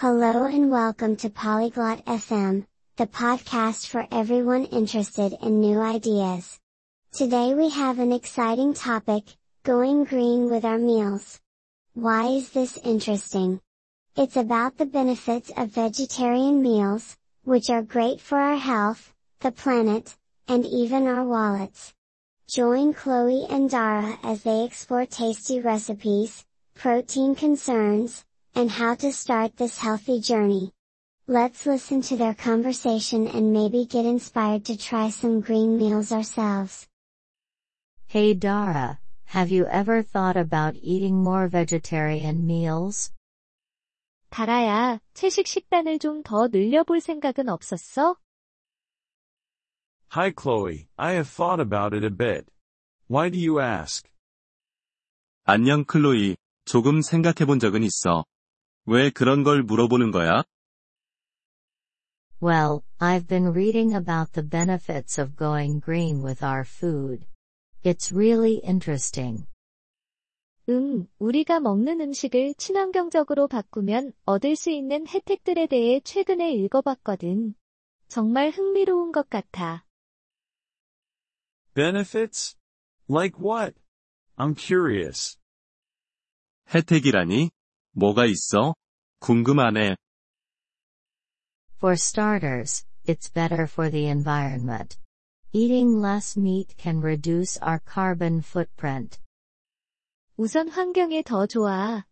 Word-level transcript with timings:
Hello 0.00 0.46
and 0.46 0.70
welcome 0.70 1.14
to 1.16 1.28
Polyglot 1.28 2.02
FM, 2.06 2.64
the 2.96 3.06
podcast 3.06 3.86
for 3.86 4.06
everyone 4.10 4.64
interested 4.64 5.36
in 5.42 5.60
new 5.60 5.78
ideas. 5.78 6.58
Today 7.12 7.52
we 7.52 7.68
have 7.68 7.98
an 7.98 8.10
exciting 8.10 8.72
topic, 8.72 9.24
going 9.62 10.04
green 10.04 10.48
with 10.50 10.64
our 10.64 10.78
meals. 10.78 11.38
Why 11.92 12.28
is 12.28 12.48
this 12.48 12.78
interesting? 12.78 13.60
It's 14.16 14.38
about 14.38 14.78
the 14.78 14.86
benefits 14.86 15.52
of 15.54 15.68
vegetarian 15.68 16.62
meals, 16.62 17.18
which 17.44 17.68
are 17.68 17.82
great 17.82 18.22
for 18.22 18.38
our 18.38 18.56
health, 18.56 19.12
the 19.40 19.52
planet, 19.52 20.16
and 20.48 20.64
even 20.64 21.08
our 21.08 21.26
wallets. 21.26 21.92
Join 22.48 22.94
Chloe 22.94 23.44
and 23.50 23.68
Dara 23.68 24.18
as 24.22 24.44
they 24.44 24.64
explore 24.64 25.04
tasty 25.04 25.60
recipes, 25.60 26.46
protein 26.74 27.34
concerns, 27.34 28.24
and 28.55 28.69
how 28.71 28.95
to 28.95 29.11
start 29.11 29.57
this 29.57 29.77
healthy 29.77 30.19
journey. 30.19 30.71
Let's 31.27 31.65
listen 31.65 32.01
to 32.03 32.17
their 32.17 32.33
conversation 32.33 33.27
and 33.27 33.51
maybe 33.51 33.85
get 33.85 34.05
inspired 34.05 34.63
to 34.65 34.77
try 34.77 35.09
some 35.09 35.41
green 35.41 35.77
meals 35.77 36.11
ourselves. 36.11 36.87
Hey 38.07 38.33
Dara, 38.33 38.99
have 39.25 39.49
you 39.49 39.65
ever 39.65 40.03
thought 40.03 40.37
about 40.37 40.75
eating 40.81 41.21
more 41.21 41.47
vegetarian 41.47 42.45
meals? 42.45 43.11
다라야, 44.29 44.99
채식 45.13 45.47
식단을 45.47 45.99
좀 45.99 46.21
더 46.21 46.47
늘려볼 46.47 46.99
생각은 47.01 47.49
없었어? 47.49 48.17
Hi 50.11 50.31
Chloe, 50.31 50.87
I 50.97 51.13
have 51.13 51.27
thought 51.27 51.59
about 51.59 51.93
it 51.95 52.05
a 52.05 52.09
bit. 52.09 52.47
Why 53.07 53.29
do 53.29 53.39
you 53.39 53.59
ask? 53.59 54.07
안녕 55.43 55.83
클로이, 55.85 56.37
조금 56.65 57.01
생각해 57.01 57.45
본 57.45 57.59
적은 57.59 57.83
있어. 57.83 58.25
왜 58.85 59.09
그런 59.09 59.43
걸 59.43 59.63
물어보는 59.63 60.11
거야? 60.11 60.43
Well, 62.41 62.83
I've 62.99 63.27
been 63.27 63.53
reading 63.53 63.95
about 63.95 64.33
the 64.33 64.47
benefits 64.47 65.19
of 65.19 65.35
going 65.35 65.79
green 65.79 66.23
with 66.23 66.43
our 66.43 66.63
food. 66.63 67.25
It's 67.83 68.11
really 68.13 68.61
interesting. 68.63 69.47
음, 70.69 71.07
우리가 71.19 71.59
먹는 71.59 72.01
음식을 72.01 72.55
친환경적으로 72.55 73.47
바꾸면 73.47 74.13
얻을 74.25 74.55
수 74.55 74.71
있는 74.71 75.07
혜택들에 75.07 75.67
대해 75.67 75.99
최근에 75.99 76.53
읽어봤거든. 76.53 77.53
정말 78.07 78.49
흥미로운 78.49 79.11
것 79.11 79.29
같아. 79.29 79.85
Benefits? 81.73 82.57
Like 83.09 83.39
what? 83.39 83.75
I'm 84.37 84.55
curious. 84.57 85.37
혜택이라니? 86.73 87.51
뭐가 87.92 88.26
있어? 88.26 88.74
궁금하네. 89.20 89.96
For 91.76 91.94
starters, 91.94 92.84
it's 93.06 93.32
better 93.32 93.64
for 93.64 93.90
the 93.90 94.06
environment. 94.06 94.98
Eating 95.52 96.00
less 96.00 96.36
meat 96.38 96.76
can 96.76 97.00
reduce 97.00 97.58
our 97.62 97.80
carbon 97.84 98.40
footprint. 98.40 99.18
우선 100.36 100.68
환경에 100.68 101.22
더 101.22 101.46
좋아. 101.46 102.04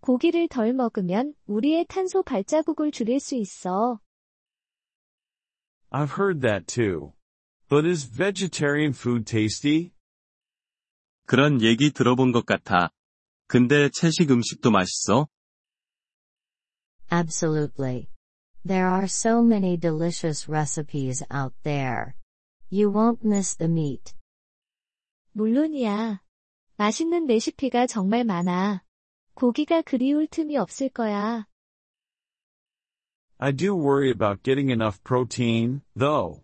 고기를 0.00 0.48
덜 0.48 0.72
먹으면 0.72 1.34
우리의 1.46 1.86
탄소 1.88 2.22
발자국을 2.22 2.90
줄일 2.90 3.20
수 3.20 3.34
있어. 3.36 4.00
I've 5.90 6.18
heard 6.18 6.40
that 6.40 6.66
too. 6.66 7.12
But 7.68 7.86
is 7.86 8.04
vegetarian 8.06 8.92
food 8.92 9.24
tasty? 9.24 9.92
그런 11.26 11.62
얘기 11.62 11.90
들어본 11.92 12.32
것 12.32 12.44
같아. 12.44 12.90
근데 13.52 13.90
채식 13.90 14.30
음식도 14.30 14.70
맛있어? 14.70 15.28
Absolutely. 17.12 18.08
There 18.64 18.88
are 18.88 19.04
so 19.04 19.42
many 19.42 19.76
delicious 19.76 20.48
recipes 20.48 21.22
out 21.30 21.52
there. 21.62 22.14
You 22.70 22.90
won't 22.90 23.22
miss 23.22 23.54
the 23.58 23.70
meat. 23.70 24.14
물론이야. 25.32 26.22
맛있는 26.78 27.26
레시피가 27.26 27.88
정말 27.88 28.24
많아. 28.24 28.84
고기가 29.34 29.82
그리울 29.82 30.28
틈이 30.28 30.56
없을 30.56 30.88
거야. 30.88 31.46
I 33.36 33.52
do 33.54 33.74
worry 33.74 34.08
about 34.08 34.42
getting 34.42 34.72
enough 34.72 34.98
protein, 35.04 35.82
though. 35.94 36.42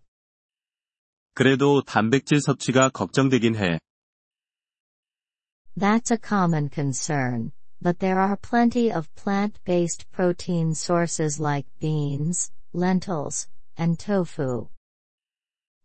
그래도 1.33 1.81
단백질 1.81 2.43
섭취가 2.43 2.91
걱정되긴 2.91 3.57
해. 3.57 3.79
That's 5.78 6.12
a 6.12 6.18
common 6.18 6.70
concern, 6.70 7.52
but 7.82 8.00
there 8.00 8.20
are 8.20 8.38
plenty 8.38 8.92
of 8.92 9.10
plant-based 9.16 10.06
protein 10.12 10.76
sources 10.76 11.40
like 11.40 11.66
beans, 11.80 12.52
lentils, 12.74 13.48
and 13.78 13.98
tofu. 13.98 14.70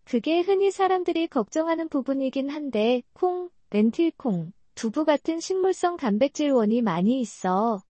그게 0.04 0.40
흔히 0.40 0.70
사람들이 0.70 1.28
걱정하는 1.28 1.88
부분이긴 1.88 2.50
한데, 2.50 3.02
콩, 3.14 3.50
렌틸콩, 3.70 4.52
두부 4.74 5.04
같은 5.04 5.40
식물성 5.40 5.96
단백질원이 5.96 6.82
많이 6.82 7.20
있어. 7.20 7.82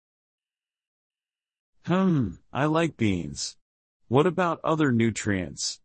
Hmm, 1.87 2.39
I 2.50 2.66
like 2.66 2.97
beans. 2.97 3.56
What 4.11 4.27
about 4.27 4.61
other 4.65 4.93
nutrients? 4.93 5.81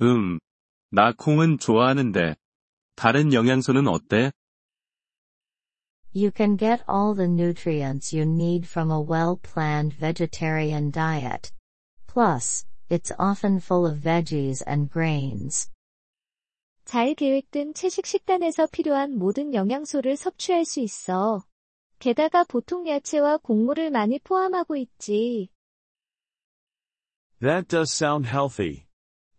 음. 0.00 0.38
나 0.90 1.12
콩은 1.12 1.58
좋아하는데. 1.58 2.36
다른 2.94 3.32
영양소는 3.32 3.88
어때? 3.88 4.32
You 6.12 6.30
can 6.30 6.56
get 6.56 6.82
all 6.88 7.14
the 7.14 7.28
nutrients 7.28 8.12
you 8.12 8.24
need 8.24 8.66
from 8.66 8.90
a 8.90 8.98
well-planned 8.98 9.92
vegetarian 9.92 10.90
diet. 10.90 11.52
Plus, 12.06 12.64
it's 12.88 13.12
often 13.18 13.60
full 13.60 13.84
of 13.84 14.00
veggies 14.00 14.62
and 14.66 14.90
grains. 14.90 15.70
잘 16.86 17.14
계획된 17.14 17.74
채식 17.74 18.06
식단에서 18.06 18.68
필요한 18.68 19.18
모든 19.18 19.52
영양소를 19.52 20.16
섭취할 20.16 20.64
수 20.64 20.80
있어. 20.80 21.44
게다가 21.98 22.44
보통 22.44 22.88
야채와 22.88 23.38
곡물을 23.38 23.90
많이 23.90 24.18
포함하고 24.18 24.76
있지. 24.76 25.50
That 27.40 27.68
does 27.68 27.92
sound 27.92 28.26
healthy. 28.26 28.86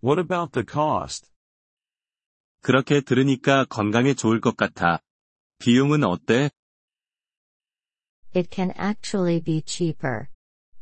What 0.03 0.19
about 0.19 0.51
the 0.51 0.65
cost? 0.69 1.31
그렇게 2.61 3.01
들으니까 3.01 3.65
건강에 3.65 4.13
좋을 4.13 4.41
것 4.41 4.55
같아. 4.55 4.99
비용은 5.57 6.03
어때? 6.03 6.51
It 8.33 8.49
can 8.51 8.71
actually 8.77 9.39
be 9.39 9.61
cheaper. 9.61 10.29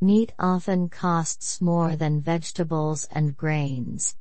Meat 0.02 0.34
often 0.38 0.90
costs 0.90 1.62
more 1.62 1.96
than 1.96 2.22
vegetables 2.22 3.08
and 3.16 3.38
grains. 3.38 4.18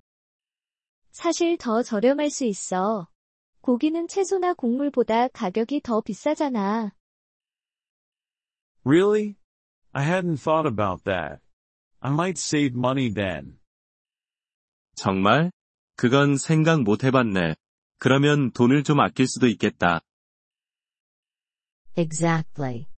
사실 1.10 1.56
더 1.58 1.82
저렴할 1.82 2.30
수 2.30 2.44
있어. 2.44 3.08
고기는 3.60 4.06
채소나 4.08 4.54
곡물보다 4.54 5.28
가격이 5.28 5.80
더 5.80 6.00
비싸잖아. 6.00 6.92
Really? 8.84 9.36
I 9.92 10.04
hadn't 10.04 10.38
thought 10.38 10.66
about 10.66 11.04
that. 11.04 11.40
I 12.00 12.12
might 12.12 12.38
save 12.38 12.76
money 12.76 13.12
then. 13.12 13.58
정말? 14.94 15.50
그건 15.96 16.36
생각 16.36 16.82
못 16.82 17.04
해봤네. 17.04 17.56
그러면 17.98 18.52
돈을 18.52 18.84
좀 18.84 19.00
아낄 19.00 19.26
수도 19.26 19.46
있겠다. 19.48 20.00
Exactly. 21.96 22.88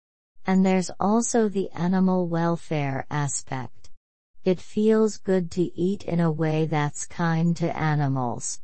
And 0.47 0.64
there's 0.64 0.91
also 1.00 1.48
the 1.48 1.70
animal 1.72 2.28
welfare 2.28 3.04
aspect. 3.10 3.91
It 4.44 4.60
feels 4.60 5.16
good 5.19 5.50
to 5.53 5.62
eat 5.75 6.04
in 6.04 6.20
a 6.20 6.31
way 6.31 6.66
that's 6.66 7.04
kind 7.04 7.56
to 7.56 7.76
animals. 7.76 8.60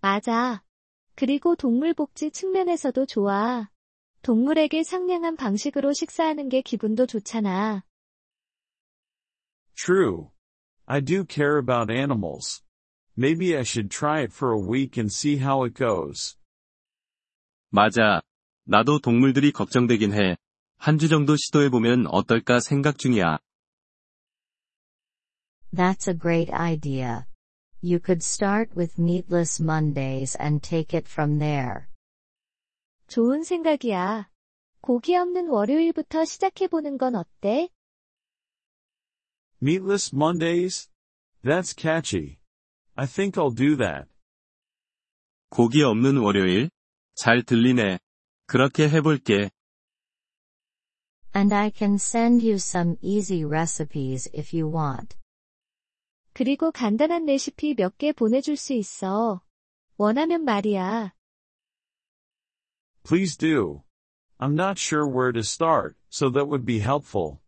맞아. 0.00 0.62
그리고 1.16 1.56
동물 1.56 1.92
복지 1.92 2.30
측면에서도 2.30 3.04
좋아. 3.06 3.68
동물에게 4.22 4.84
상냥한 4.84 5.36
방식으로 5.36 5.92
식사하는 5.92 6.48
게 6.48 6.62
기분도 6.62 7.06
좋잖아. 7.06 7.84
True. 9.74 10.30
I 10.86 11.00
do 11.00 11.24
care 11.28 11.58
about 11.58 11.90
animals. 11.90 12.62
Maybe 13.16 13.56
I 13.56 13.62
should 13.62 13.90
try 13.90 14.20
it 14.20 14.32
for 14.32 14.52
a 14.52 14.58
week 14.58 14.96
and 14.96 15.12
see 15.12 15.36
how 15.36 15.66
it 15.66 15.74
goes. 15.74 16.36
맞아. 17.70 18.22
나도 18.64 19.00
동물들이 19.00 19.52
걱정되긴 19.52 20.12
해. 20.14 20.36
한 20.77 20.97
주 20.99 21.07
정도 21.09 21.35
시도해보면 21.35 22.07
어떨까 22.07 22.59
생각 22.59 22.97
중이야. 22.97 23.39
That's 25.73 26.07
a 26.07 26.17
great 26.17 26.51
idea. 26.53 27.25
You 27.81 27.99
could 27.99 28.23
start 28.23 28.71
with 28.75 28.99
meatless 28.99 29.61
Mondays 29.61 30.37
and 30.39 30.61
take 30.61 30.97
it 30.97 31.09
from 31.09 31.39
there. 31.39 31.87
좋은 33.07 33.43
생각이야. 33.43 34.29
고기 34.81 35.15
없는 35.15 35.49
월요일부터 35.49 36.25
시작해보는 36.25 36.97
건 36.97 37.15
어때? 37.15 37.69
Meatless 39.61 40.15
Mondays? 40.15 40.89
That's 41.43 41.73
catchy. 41.75 42.37
I 42.95 43.05
think 43.07 43.37
I'll 43.39 43.53
do 43.55 43.75
that. 43.77 44.07
고기 45.49 45.83
없는 45.83 46.17
월요일? 46.17 46.69
잘 47.15 47.43
들리네. 47.43 47.99
그렇게 48.45 48.87
해볼게. 48.89 49.49
And 51.34 51.52
I 51.54 51.70
can 51.70 51.94
send 51.98 52.42
you 52.42 52.58
some 52.58 52.96
easy 53.00 53.44
recipes 53.44 54.28
if 54.32 54.52
you 54.56 54.68
want. 54.68 55.16
그리고 56.32 56.70
간단한 56.72 57.26
레시피 57.26 57.74
몇 57.74 57.96
개 57.98 58.12
보내줄 58.12 58.56
수 58.56 58.72
있어. 58.72 59.42
원하면 59.96 60.44
말이야. 60.44 61.12
Please 63.04 63.36
do. 63.36 63.82
I'm 64.38 64.54
not 64.54 64.78
sure 64.78 65.06
where 65.06 65.32
to 65.32 65.40
start, 65.40 65.96
so 66.10 66.30
that 66.30 66.46
would 66.48 66.64
be 66.64 66.78
helpful. 66.80 67.38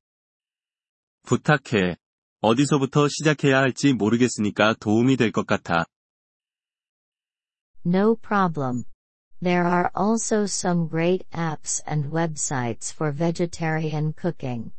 부탁해. 1.24 1.96
어디서부터 2.40 3.08
시작해야 3.08 3.58
할지 3.58 3.92
모르겠으니까 3.92 4.74
도움이 4.74 5.16
될 5.16 5.30
것 5.32 5.46
같아. 5.46 5.86
No 7.84 8.16
problem. 8.16 8.84
There 9.40 9.64
are 9.64 9.90
also 9.94 10.44
some 10.46 10.86
great 10.86 11.28
apps 11.32 11.82
and 11.84 12.12
websites 12.12 12.92
for 12.92 13.12
vegetarian 13.12 14.14
cooking. 14.14 14.72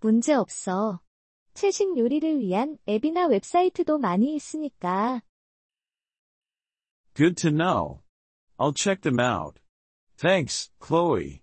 문제 0.00 0.34
없어. 0.34 1.00
채식 1.54 1.98
요리를 1.98 2.40
위한 2.40 2.78
앱이나 2.88 3.26
웹사이트도 3.26 3.98
많이 3.98 4.34
있으니까. 4.36 5.20
Good 7.14 7.34
to 7.42 7.50
know. 7.50 8.02
I'll 8.56 8.72
check 8.72 9.02
them 9.02 9.18
out. 9.18 9.60
Thanks, 10.16 10.70
Chloe. 10.80 11.42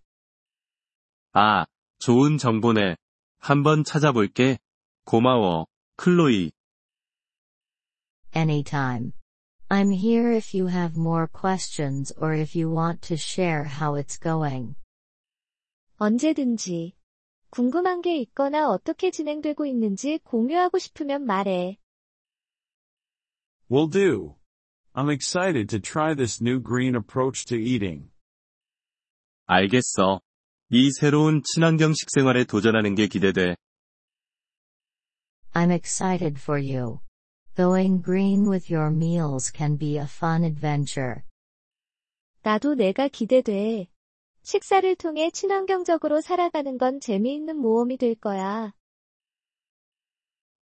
아, 1.34 1.66
좋은 2.00 2.38
정보네. 2.38 2.96
한번 3.40 3.84
찾아볼게. 3.84 4.60
고마워, 5.04 5.68
클로이. 5.98 6.52
Anytime. 8.36 9.12
I'm 9.72 9.92
here 9.92 10.32
if 10.32 10.54
you 10.54 10.68
have 10.68 10.96
more 10.96 11.28
questions 11.28 12.14
or 12.18 12.34
if 12.34 12.56
you 12.56 12.70
want 12.70 13.02
to 13.10 13.18
share 13.18 13.66
how 13.66 13.96
it's 13.96 14.18
going. 14.18 14.76
언제든지. 15.98 16.94
궁금한 17.50 18.02
게 18.02 18.18
있거나 18.18 18.70
어떻게 18.70 19.12
진행되고 19.12 19.66
있는지 19.66 20.20
공유하고 20.24 20.78
싶으면 20.80 21.26
말해. 21.26 21.78
Will 23.70 23.90
do. 23.90 24.36
I'm 24.94 25.10
excited 25.10 25.68
to 25.70 25.80
try 25.80 26.16
this 26.16 26.42
new 26.42 26.62
green 26.62 26.96
approach 26.96 27.46
to 27.46 27.58
eating. 27.58 28.10
알겠어. 29.46 30.22
이 30.70 30.92
새로운 30.92 31.42
친환경 31.44 31.94
식생활에 31.94 32.44
도전하는 32.44 32.96
게 32.96 33.08
기대돼. 33.08 33.56
I'm 35.54 35.72
excited 35.72 36.40
for 36.40 36.62
you. 36.62 37.00
Going 37.55 38.03
green 38.03 38.49
with 38.49 38.73
your 38.73 38.91
meals 38.91 39.53
can 39.55 39.77
be 39.77 39.99
a 39.99 40.05
fun 40.05 40.43
adventure. 40.43 41.23
나도 42.43 42.75
내가 42.75 43.09
기대돼. 43.09 43.89
식사를 44.43 44.97
통해 44.97 45.31
친환경적으로 45.31 46.23
살아가는 46.23 46.79
건 46.79 46.99
재미있는 46.99 47.59
모험이 47.59 47.99
될 47.99 48.15
거야. 48.15 48.73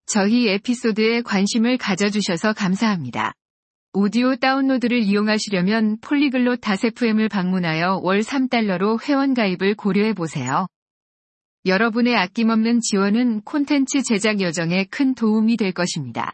저희 0.08 0.50
에피소드에 0.50 1.22
관심을 1.22 1.78
가져주셔서 1.78 2.54
감사합니다. 2.54 3.34
오디오 3.94 4.36
다운로드를 4.36 5.04
이용하시려면 5.04 6.00
폴리글롯 6.00 6.62
다세프엠을 6.62 7.30
방문하여 7.30 8.00
월 8.02 8.22
3달러로 8.22 9.08
회원가입을 9.08 9.76
고려해보세요. 9.76 10.66
여러분의 11.68 12.16
아낌없는 12.16 12.80
지원은 12.82 13.42
콘텐츠 13.42 14.02
제작 14.02 14.42
여정에 14.42 14.86
큰 14.86 15.14
도움이 15.14 15.58
될 15.58 15.74
것입니다. 15.74 16.34